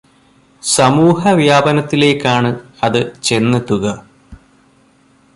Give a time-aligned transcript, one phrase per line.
[0.63, 2.49] സമൂഹവ്യാപനത്തിലേക്കാണ്
[2.83, 3.85] അതു ചെന്നെത്തുക.